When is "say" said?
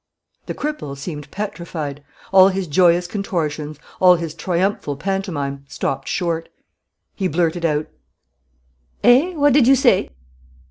9.75-10.09